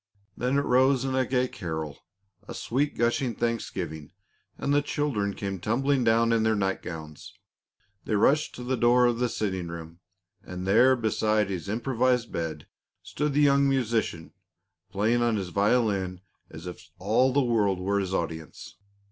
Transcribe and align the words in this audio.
Then 0.35 0.57
it 0.57 0.61
rose 0.63 1.05
in 1.05 1.13
a 1.13 1.27
gay 1.27 1.47
carol, 1.47 1.99
a 2.47 2.55
sweet 2.55 2.97
gushing 2.97 3.35
thanksgiving, 3.35 4.13
and 4.57 4.73
the 4.73 4.81
children 4.81 5.35
came 5.35 5.59
tumbling 5.59 6.03
down 6.03 6.33
in 6.33 6.41
their 6.41 6.55
night 6.55 6.81
gowns; 6.81 7.35
they 8.05 8.15
rushed 8.15 8.55
to 8.55 8.63
the 8.63 8.75
door 8.75 9.05
of 9.05 9.19
the 9.19 9.29
sitting 9.29 9.67
room, 9.67 9.99
and 10.41 10.65
there 10.65 10.95
beside 10.95 11.51
his 11.51 11.69
improvised 11.69 12.31
bed 12.31 12.65
stood 13.03 13.33
the 13.33 13.41
young 13.41 13.69
musician, 13.69 14.33
playing 14.91 15.21
on 15.21 15.35
his 15.35 15.49
violin 15.49 16.21
as 16.49 16.65
if 16.65 16.89
all 16.97 17.31
the 17.31 17.43
world 17.43 17.77
were 17.79 17.99
his 17.99 18.11
audience. 18.11 18.77